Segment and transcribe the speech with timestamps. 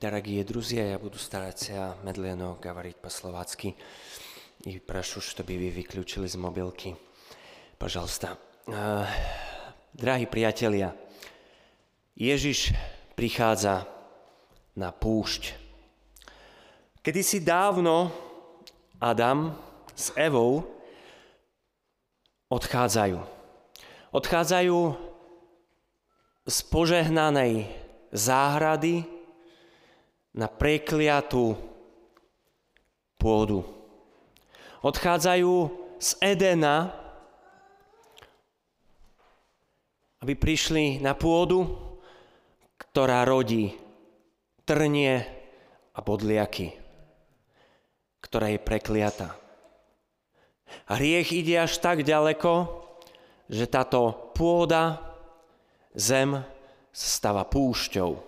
[0.00, 3.76] Дорогие друзья, я буду стараться медленно говорить по-словацки
[4.64, 6.96] и прошу, чтобы вы выключили з мобилки.
[7.78, 8.38] Пожалуйста.
[9.92, 10.94] Drahí priatelia,
[12.14, 12.72] Ježiš
[13.18, 13.84] prichádza
[14.78, 15.52] na púšť.
[17.02, 18.08] Kedy si dávno
[19.02, 19.52] Adam
[19.92, 20.64] s Evou
[22.48, 23.18] odchádzajú.
[24.14, 24.78] Odchádzajú
[26.46, 27.66] z požehnanej
[28.14, 29.04] záhrady,
[30.37, 31.57] na prekliatú
[33.17, 33.65] pôdu.
[34.85, 35.53] Odchádzajú
[35.97, 36.93] z Edena,
[40.21, 41.65] aby prišli na pôdu,
[42.77, 43.73] ktorá rodí
[44.61, 45.25] trnie
[45.97, 46.77] a bodliaky,
[48.21, 49.33] ktorá je prekliata.
[50.85, 52.85] A hriech ide až tak ďaleko,
[53.49, 55.01] že táto pôda,
[55.97, 56.43] zem,
[56.93, 58.26] stáva púšťou.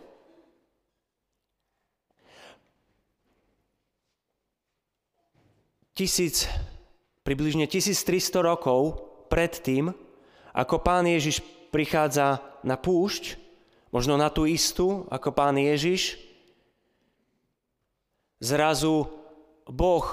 [6.00, 6.48] Tisíc,
[7.28, 9.92] približne 1300 rokov predtým,
[10.56, 11.44] ako pán Ježiš
[11.76, 13.36] prichádza na púšť,
[13.92, 16.16] možno na tú istú ako pán Ježiš,
[18.40, 19.12] zrazu
[19.68, 20.08] Boh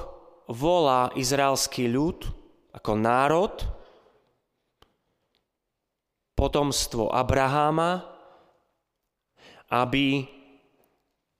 [0.50, 2.34] volá izraelský ľud
[2.74, 3.54] ako národ,
[6.34, 8.02] potomstvo Abraháma,
[9.70, 10.26] aby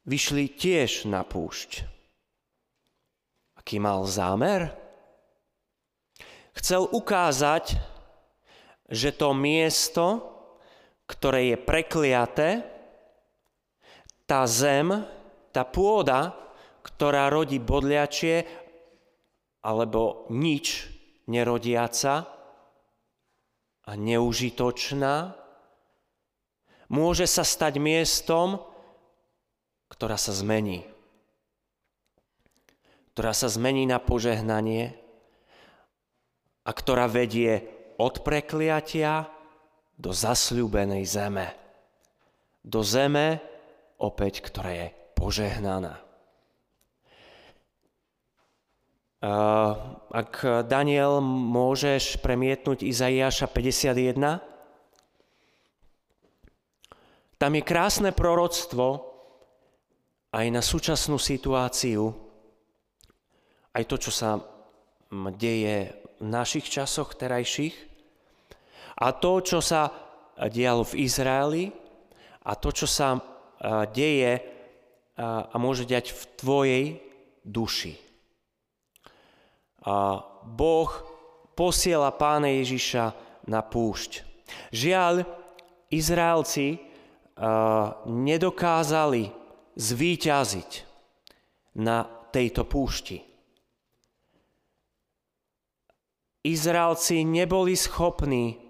[0.07, 1.96] vyšli tiež na púšť
[3.67, 4.71] aký mal zámer?
[6.55, 7.75] Chcel ukázať,
[8.87, 10.23] že to miesto,
[11.11, 12.63] ktoré je prekliaté,
[14.23, 15.03] tá zem,
[15.51, 16.31] tá pôda,
[16.87, 18.47] ktorá rodí bodliačie
[19.67, 20.87] alebo nič
[21.27, 22.23] nerodiaca
[23.83, 25.35] a neužitočná,
[26.87, 28.63] môže sa stať miestom,
[29.91, 30.96] ktorá sa zmení
[33.17, 34.93] ktorá sa zmení na požehnanie
[36.69, 37.65] a ktorá vedie
[37.97, 39.33] od prekliatia
[39.97, 41.49] do zasľúbenej zeme.
[42.61, 43.41] Do zeme
[43.97, 45.97] opäť, ktorá je požehnaná.
[50.13, 54.45] Ak Daniel môžeš premietnúť Izaiáša 51,
[57.41, 59.09] tam je krásne proroctvo
[60.37, 62.26] aj na súčasnú situáciu,
[63.77, 64.41] aj to, čo sa
[65.37, 67.77] deje v našich časoch terajších
[68.97, 69.93] a to, čo sa
[70.49, 71.69] dialo v Izraeli
[72.49, 73.21] a to, čo sa
[73.93, 74.33] deje
[75.21, 76.85] a môže diať v tvojej
[77.45, 78.01] duši.
[79.85, 80.91] A boh
[81.53, 83.05] posiela pána Ježiša
[83.49, 84.25] na púšť.
[84.73, 85.25] Žiaľ,
[85.93, 86.81] Izraelci
[88.09, 89.25] nedokázali
[89.77, 90.71] zvíťaziť
[91.77, 93.26] na tejto púšti.
[96.47, 98.63] Izraelci neboli schopní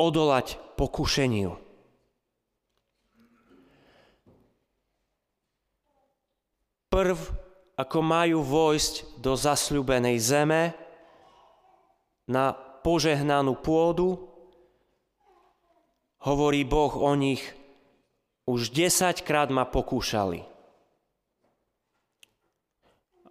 [0.00, 1.52] odolať pokušeniu.
[6.92, 7.18] Prv,
[7.76, 10.76] ako majú vojsť do zasľubenej zeme,
[12.28, 14.28] na požehnanú pôdu,
[16.22, 17.42] hovorí Boh o nich,
[18.46, 20.46] už desaťkrát ma pokúšali.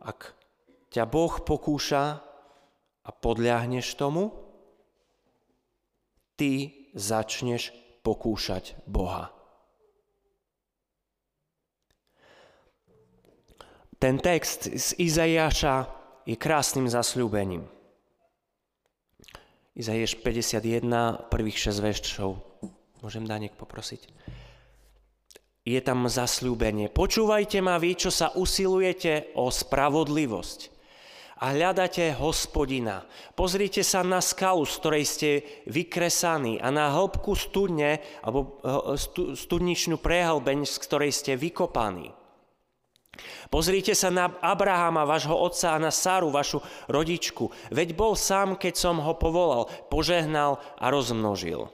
[0.02, 0.34] Ak
[0.90, 2.31] ťa Boh pokúša,
[3.02, 4.30] a podľahneš tomu,
[6.38, 7.74] ty začneš
[8.06, 9.34] pokúšať Boha.
[14.02, 15.86] Ten text z Izaiáša
[16.26, 17.70] je krásnym zasľúbením.
[19.78, 22.42] Izaiáš 51, prvých 6 veršov.
[23.06, 24.10] Môžem Danek poprosiť?
[25.62, 26.90] Je tam zasľúbenie.
[26.90, 30.81] Počúvajte ma vy, čo sa usilujete o spravodlivosť
[31.42, 33.02] a hľadáte hospodina.
[33.34, 35.30] Pozrite sa na skalu, z ktorej ste
[35.66, 42.14] vykresaní a na hĺbku studne, alebo eh, studničnú prehlbeň, z ktorej ste vykopaní.
[43.52, 47.52] Pozrite sa na Abrahama, vášho otca, a na Sáru, vašu rodičku.
[47.74, 51.68] Veď bol sám, keď som ho povolal, požehnal a rozmnožil.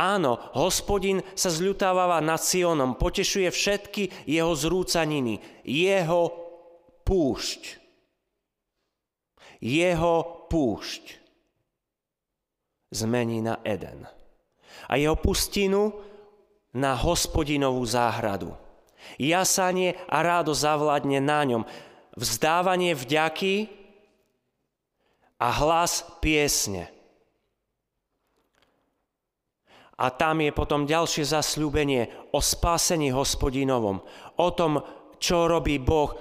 [0.00, 5.36] Áno, hospodin sa zľutáva nad Sionom, potešuje všetky jeho zrúcaniny,
[5.68, 6.32] jeho
[7.04, 7.85] púšť
[9.60, 11.26] jeho púšť
[12.92, 14.06] zmení na Eden
[14.86, 15.92] a jeho pustinu
[16.76, 18.52] na hospodinovú záhradu.
[19.16, 21.62] Jasanie a rádo zavládne na ňom,
[22.18, 23.70] vzdávanie vďaky
[25.40, 26.90] a hlas piesne.
[29.96, 34.04] A tam je potom ďalšie zasľúbenie o spásení hospodinovom,
[34.36, 34.84] o tom,
[35.16, 36.12] čo robí Boh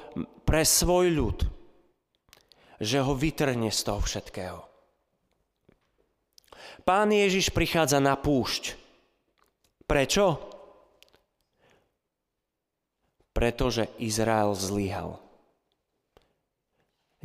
[0.48, 1.38] pre svoj ľud,
[2.80, 4.60] že ho vytrhne z toho všetkého.
[6.86, 8.78] Pán Ježiš prichádza na púšť.
[9.90, 10.38] Prečo?
[13.34, 15.18] Pretože Izrael zlyhal.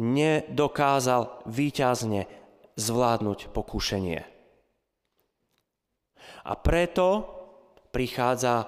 [0.00, 2.24] Nedokázal výťazne
[2.80, 4.20] zvládnuť pokušenie.
[6.40, 7.28] A preto
[7.92, 8.64] prichádza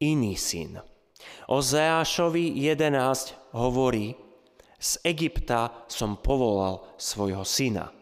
[0.00, 0.80] iný syn.
[1.52, 4.16] Ozeášovi 11 hovorí,
[4.82, 7.94] z Egypta som povolal svojho syna.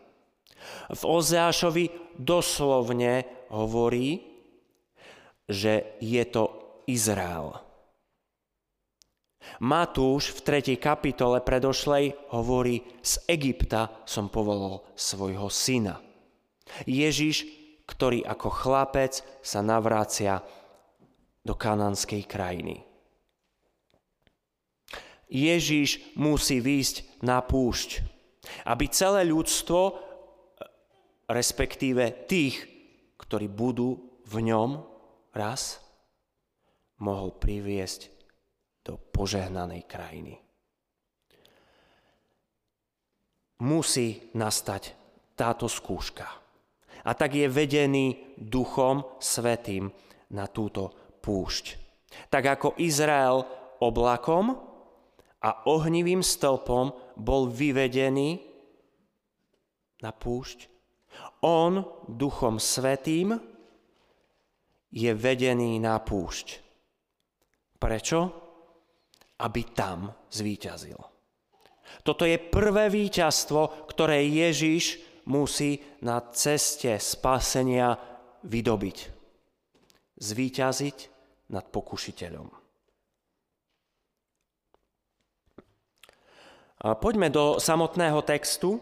[0.89, 4.25] V Ozeášovi doslovne hovorí,
[5.45, 6.45] že je to
[6.89, 7.53] Izrael.
[9.61, 10.81] Matúš v 3.
[10.81, 16.01] kapitole predošlej hovorí, z Egypta som povolal svojho syna.
[16.87, 17.45] Ježiš,
[17.85, 20.41] ktorý ako chlapec sa navrácia
[21.43, 22.90] do kanánskej krajiny.
[25.31, 28.03] Ježiš musí výjsť na púšť,
[28.67, 29.95] aby celé ľudstvo,
[31.31, 32.67] respektíve tých,
[33.15, 34.83] ktorí budú v ňom
[35.31, 35.79] raz,
[37.01, 38.11] mohol priviesť
[38.83, 40.35] do požehnanej krajiny.
[43.61, 44.83] Musí nastať
[45.37, 46.27] táto skúška.
[47.01, 49.89] A tak je vedený Duchom Svetým
[50.33, 51.65] na túto púšť.
[52.29, 53.45] Tak ako Izrael
[53.81, 54.70] oblakom,
[55.41, 58.41] a ohnivým stĺpom bol vyvedený
[60.05, 60.69] na púšť.
[61.45, 63.37] On, Duchom Svetým,
[64.91, 66.47] je vedený na púšť.
[67.81, 68.19] Prečo?
[69.41, 71.01] Aby tam zvíťazil.
[72.05, 75.01] Toto je prvé víťazstvo, ktoré Ježiš
[75.33, 77.97] musí na ceste spasenia
[78.45, 78.99] vydobiť.
[80.21, 80.97] Zvíťaziť
[81.51, 82.60] nad pokušiteľom.
[86.81, 88.81] Poďme do samotného textu.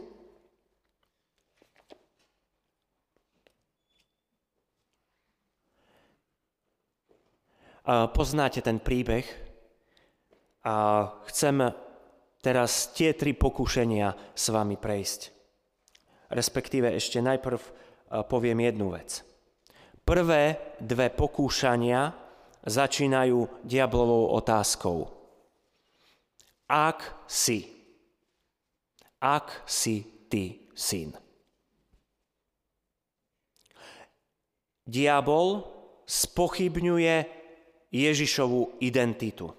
[8.14, 9.26] Poznáte ten príbeh
[10.62, 11.74] a chcem
[12.38, 15.20] teraz tie tri pokušenia s vami prejsť.
[16.30, 17.58] Respektíve ešte najprv
[18.30, 19.26] poviem jednu vec.
[20.06, 22.14] Prvé dve pokúšania
[22.62, 25.10] začínajú diablovou otázkou.
[26.70, 27.77] Ak si
[29.18, 31.14] ak si ty syn.
[34.88, 35.66] Diabol
[36.08, 37.16] spochybňuje
[37.92, 39.52] Ježišovú identitu.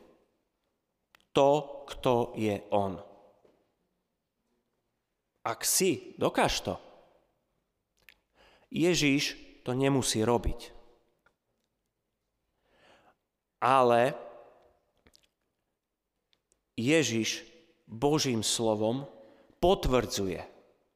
[1.35, 1.49] To,
[1.85, 2.97] kto je on.
[5.45, 6.75] Ak si, dokáž to.
[8.73, 10.73] Ježiš to nemusí robiť.
[13.59, 14.15] Ale
[16.79, 17.43] Ježiš
[17.85, 19.05] Božím slovom
[19.59, 20.39] potvrdzuje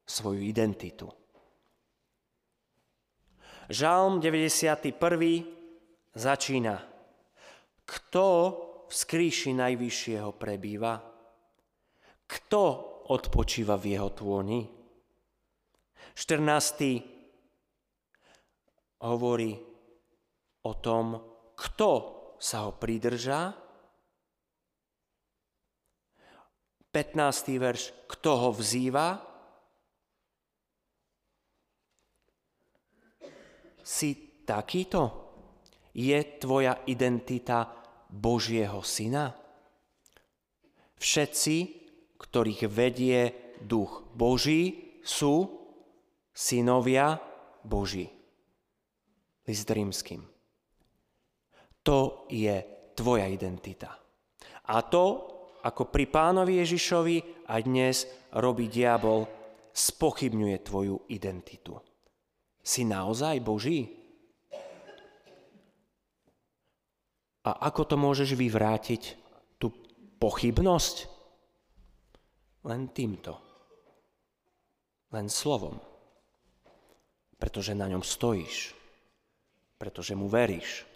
[0.04, 1.08] svoju identitu.
[3.68, 4.92] Žalm 91.
[6.12, 6.84] začína.
[7.84, 8.26] Kto
[8.88, 11.00] v skríši najvyššieho prebýva?
[12.28, 12.62] Kto
[13.08, 14.68] odpočíva v jeho tôni?
[16.16, 19.04] 14.
[19.04, 19.52] hovorí
[20.64, 21.20] o tom,
[21.56, 21.90] kto
[22.40, 23.63] sa ho pridržá
[26.94, 27.58] 15.
[27.58, 29.18] verš, kto ho vzýva,
[33.82, 35.26] si takýto?
[35.90, 37.66] Je tvoja identita
[38.06, 39.34] Božieho syna?
[40.94, 41.56] Všetci,
[42.14, 43.20] ktorých vedie
[43.58, 45.50] duch Boží, sú
[46.30, 47.18] synovia
[47.66, 48.06] Boží.
[49.44, 50.22] List rímským.
[51.82, 52.54] To je
[52.94, 53.98] tvoja identita.
[54.70, 55.33] A to
[55.64, 58.04] ako pri pánovi Ježišovi a dnes
[58.36, 59.24] robí diabol,
[59.72, 61.80] spochybňuje tvoju identitu.
[62.60, 63.80] Si naozaj Boží?
[67.44, 69.02] A ako to môžeš vyvrátiť,
[69.56, 69.72] tú
[70.20, 70.96] pochybnosť?
[72.64, 73.36] Len týmto.
[75.12, 75.76] Len slovom.
[77.36, 78.72] Pretože na ňom stojíš.
[79.76, 80.88] Pretože mu veríš.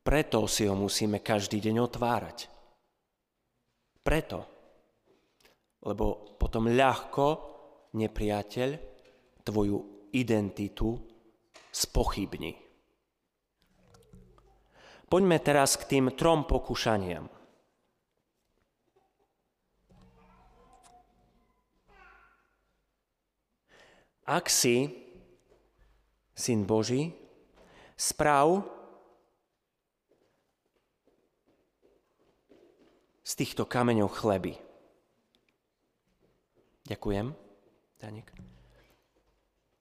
[0.00, 2.55] Preto si ho musíme každý deň otvárať.
[4.06, 4.38] Preto,
[5.82, 7.26] lebo potom ľahko
[7.98, 8.68] nepriateľ
[9.42, 9.78] tvoju
[10.14, 10.94] identitu
[11.74, 12.54] spochybní.
[15.10, 17.26] Poďme teraz k tým trom pokušaniam.
[24.26, 24.90] Ak si
[26.34, 27.10] Syn Boží,
[27.94, 28.75] správ
[33.26, 34.54] z týchto kameňov chleby.
[36.86, 37.34] Ďakujem,
[37.98, 38.30] Danik.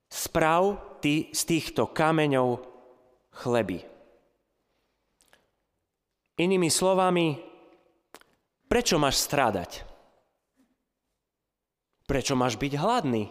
[0.09, 2.65] Správ ty z týchto kameňov
[3.45, 3.85] chleby.
[6.41, 7.37] Inými slovami,
[8.65, 9.85] prečo máš strádať?
[12.09, 13.29] Prečo máš byť hladný?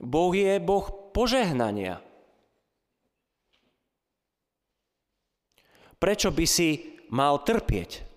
[0.00, 2.00] Boh je Boh požehnania.
[6.00, 8.08] Prečo by si mal trpieť?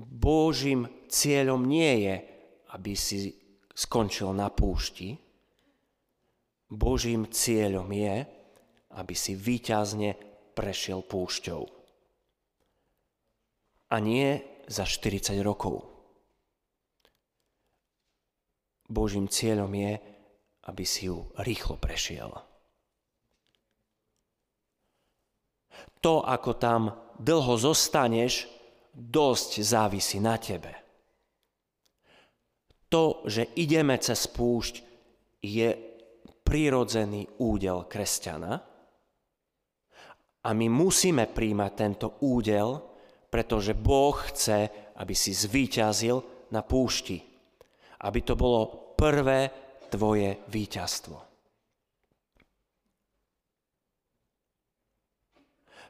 [0.00, 2.16] Božím cieľom nie je,
[2.74, 3.38] aby si
[3.70, 5.14] skončil na púšti.
[6.66, 8.26] Božím cieľom je,
[8.98, 10.18] aby si výťazne
[10.58, 11.62] prešiel púšťou.
[13.90, 15.99] A nie za 40 rokov.
[18.90, 19.94] Božím cieľom je,
[20.66, 22.34] aby si ju rýchlo prešiel.
[26.02, 26.90] To, ako tam
[27.22, 28.50] dlho zostaneš,
[28.90, 30.74] dosť závisí na tebe.
[32.90, 34.74] To, že ideme cez púšť,
[35.40, 35.72] je
[36.42, 38.52] prirodzený údel kresťana
[40.42, 42.82] a my musíme príjmať tento údel,
[43.30, 47.30] pretože Boh chce, aby si zvíťazil na púšti
[48.00, 49.48] aby to bolo prvé
[49.88, 51.16] tvoje víťazstvo.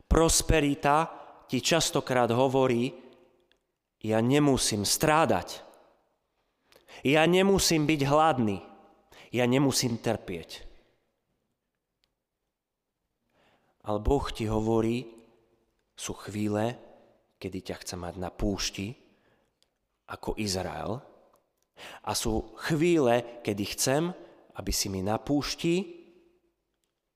[0.06, 1.10] Prosperita
[1.50, 2.94] ti častokrát hovorí,
[4.06, 5.58] ja nemusím strádať,
[7.02, 8.58] ja nemusím byť hladný,
[9.34, 10.70] ja nemusím trpieť.
[13.90, 15.10] Ale Boh ti hovorí,
[15.98, 16.78] sú chvíle,
[17.42, 18.94] kedy ťa chce mať na púšti,
[20.10, 21.09] ako Izrael,
[22.02, 24.02] a sú chvíle, kedy chcem,
[24.56, 26.00] aby si mi na púšti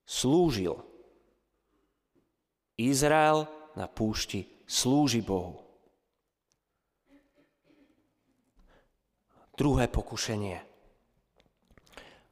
[0.04, 0.76] slúžil.
[2.74, 3.46] Izrael
[3.78, 5.62] na púšti slúži Bohu.
[9.54, 10.58] Druhé pokušenie.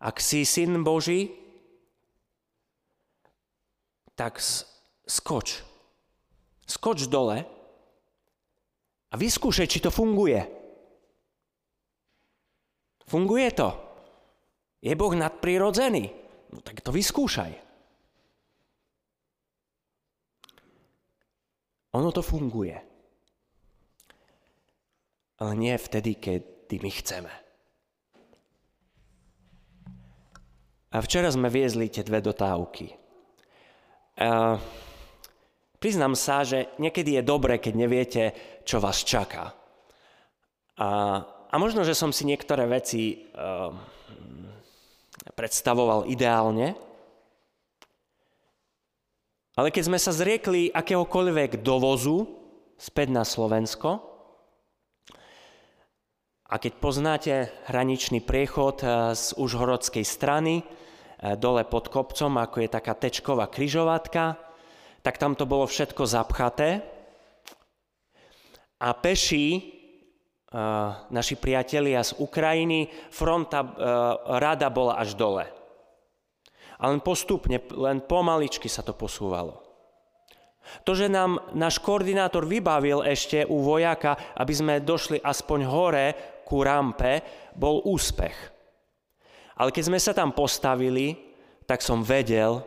[0.03, 1.31] Ak si syn Boží,
[4.19, 4.43] tak
[5.07, 5.63] skoč.
[6.67, 7.47] Skoč dole
[9.13, 10.62] a vyskúšaj, či to funguje.
[13.13, 13.69] Funguje to.
[14.81, 16.09] Je Boh nadprirodzený?
[16.57, 17.53] No tak to vyskúšaj.
[21.93, 22.81] Ono to funguje.
[25.45, 26.41] Ale nie vtedy, keď
[26.73, 27.33] my chceme.
[30.89, 32.97] A včera sme viezli tie dve dotávky.
[34.25, 34.57] A
[35.77, 38.23] priznám sa, že niekedy je dobré, keď neviete,
[38.65, 39.53] čo vás čaká.
[40.81, 40.89] A
[41.53, 43.69] a možno, že som si niektoré veci uh,
[45.37, 46.73] predstavoval ideálne,
[49.53, 52.25] ale keď sme sa zriekli akéhokoľvek dovozu
[52.81, 54.13] späť na Slovensko,
[56.53, 57.35] a keď poznáte
[57.73, 64.37] hraničný priechod eh, z užhorodskej strany, eh, dole pod kopcom, ako je taká tečková kryžovatka,
[65.01, 66.85] tak tam to bolo všetko zapchaté.
[68.85, 69.82] A peší
[71.09, 73.65] naši priatelia z Ukrajiny, fronta
[74.37, 75.49] rada bola až dole.
[76.83, 79.63] A len postupne, len pomaličky sa to posúvalo.
[80.87, 86.07] To, že nám náš koordinátor vybavil ešte u vojaka, aby sme došli aspoň hore
[86.47, 87.23] ku rampe,
[87.59, 88.37] bol úspech.
[89.59, 91.19] Ale keď sme sa tam postavili,
[91.67, 92.63] tak som vedel,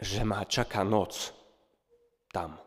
[0.00, 1.32] že ma čaká noc
[2.32, 2.63] tam.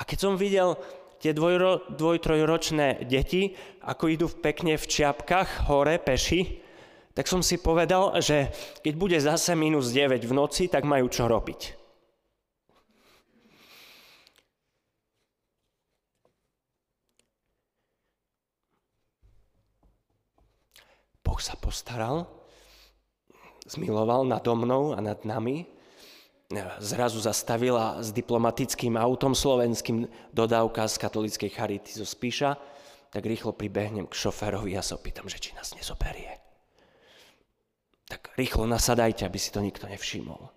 [0.00, 0.80] A keď som videl
[1.20, 3.52] tie dvoj, dvoj trojročné deti,
[3.84, 6.64] ako idú pekne v čiapkách hore peši,
[7.12, 8.48] tak som si povedal, že
[8.80, 11.76] keď bude zase minus 9 v noci, tak majú čo robiť.
[21.20, 22.24] Boh sa postaral,
[23.68, 25.79] zmiloval nado mnou a nad nami
[26.82, 32.58] zrazu zastavila s diplomatickým autom slovenským dodávka z katolíckej charity zo Spíša,
[33.10, 36.38] tak rýchlo pribehnem k šoférovi a sa opýtam, že či nás nezoberie.
[38.10, 40.50] Tak rýchlo nasadajte, aby si to nikto nevšimol.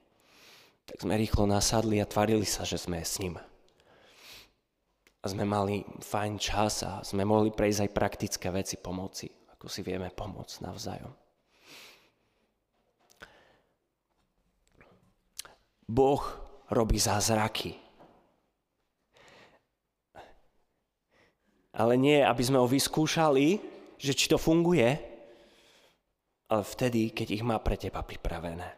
[0.89, 3.37] Tak sme rýchlo nasadli a tvarili sa, že sme s ním.
[5.23, 9.85] A sme mali fajn čas a sme mohli prejsť aj praktické veci pomoci, ako si
[9.85, 11.13] vieme pomôcť navzájom.
[15.87, 16.23] Boh
[16.71, 17.75] robí zázraky.
[21.73, 23.57] Ale nie, aby sme ho vyskúšali,
[23.97, 24.93] že či to funguje,
[26.53, 28.69] ale vtedy, keď ich má pre teba pripravené.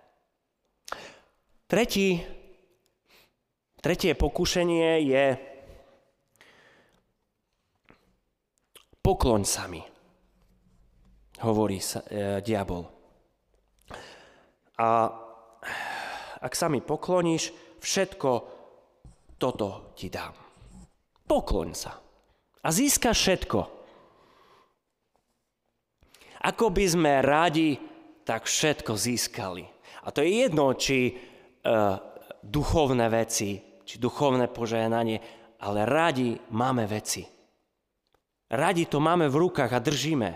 [1.67, 2.23] Tretí,
[3.83, 5.25] tretie pokušenie je
[9.03, 9.83] pokloň sa mi,
[11.43, 12.87] hovorí sa, e, diabol.
[14.79, 14.87] A
[16.45, 17.49] ak sa mi pokloníš,
[17.81, 18.29] všetko
[19.41, 20.37] toto ti dám.
[21.25, 22.05] Pokloň sa
[22.65, 23.59] a získa všetko.
[26.45, 27.77] Ako by sme radi,
[28.25, 29.65] tak všetko získali.
[30.05, 31.97] A to je jedno, či uh,
[32.41, 35.17] duchovné veci, či duchovné požehnanie,
[35.61, 37.25] ale radi máme veci.
[38.45, 40.29] Radi to máme v rukách a držíme.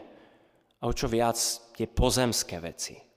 [0.79, 1.37] A o čo viac
[1.77, 3.08] tie pozemské veci.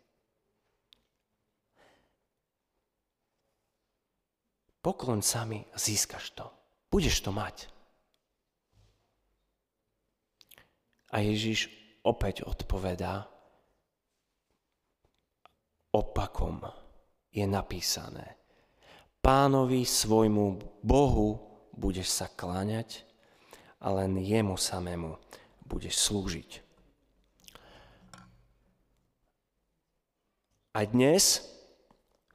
[4.82, 6.50] Poklon sa mi a získaš to.
[6.90, 7.70] Budeš to mať.
[11.14, 11.70] A Ježiš
[12.02, 13.30] opäť odpovedá,
[15.94, 16.66] opakom
[17.30, 18.34] je napísané.
[19.22, 21.38] Pánovi svojmu Bohu
[21.78, 23.06] budeš sa kláňať
[23.78, 25.14] a len jemu samému
[25.62, 26.50] budeš slúžiť.
[30.72, 31.44] A dnes,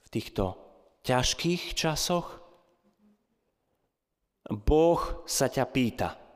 [0.05, 0.55] v týchto
[1.01, 2.36] ťažkých časoch,
[4.47, 6.09] Boh sa ťa pýta–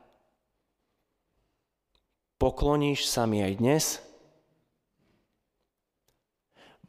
[2.42, 3.84] Pokloníš sa mi aj dnes?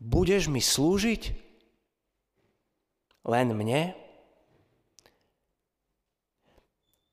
[0.01, 1.29] Budeš mi slúžiť?
[3.29, 3.93] Len mne?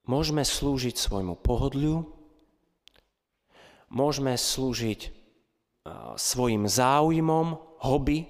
[0.08, 2.08] Môžeme slúžiť svojmu pohodliu,
[3.92, 5.12] môžeme slúžiť
[6.16, 8.24] svojim záujmom, hobby,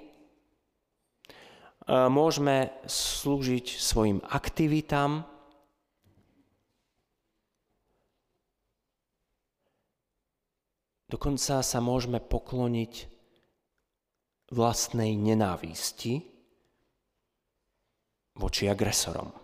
[1.87, 5.23] môžeme slúžiť svojim aktivitám,
[11.11, 13.11] Dokonca sa môžeme pokloniť
[14.55, 16.23] vlastnej nenávisti
[18.39, 19.35] voči agresorom.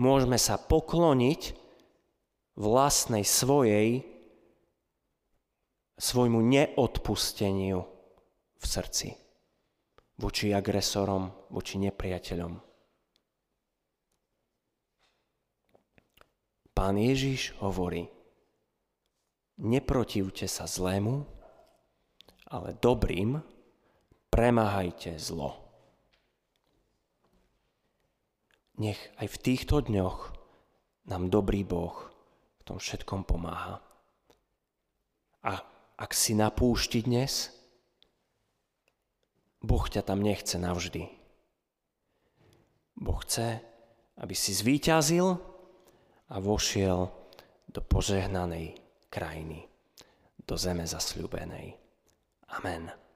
[0.00, 1.52] Môžeme sa pokloniť
[2.56, 4.08] vlastnej svojej,
[6.00, 7.84] svojmu neodpusteniu
[8.56, 9.12] v srdci
[10.16, 12.52] voči agresorom, voči nepriateľom.
[16.72, 18.19] Pán Ježiš hovorí,
[19.60, 21.28] neprotivte sa zlému,
[22.48, 23.44] ale dobrým
[24.32, 25.60] premáhajte zlo.
[28.80, 30.32] Nech aj v týchto dňoch
[31.12, 32.08] nám dobrý Boh
[32.58, 33.84] v tom všetkom pomáha.
[35.44, 35.60] A
[36.00, 37.52] ak si na púšti dnes,
[39.60, 41.12] Boh ťa tam nechce navždy.
[42.96, 43.60] Boh chce,
[44.16, 45.36] aby si zvíťazil
[46.32, 47.12] a vošiel
[47.68, 49.66] do požehnanej krajiny,
[50.46, 51.76] do zeme zasľúbenej.
[52.54, 53.09] Amen.